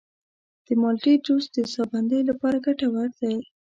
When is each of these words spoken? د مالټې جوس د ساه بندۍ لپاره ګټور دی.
د 0.65 0.67
مالټې 0.81 1.13
جوس 1.25 1.45
د 1.55 1.57
ساه 1.73 1.85
بندۍ 1.91 2.21
لپاره 2.29 2.57
ګټور 2.65 3.09
دی. 3.19 3.35